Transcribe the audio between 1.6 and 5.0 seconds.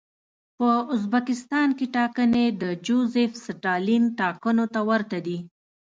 کې ټاکنې د جوزېف ستالین ټاکنو ته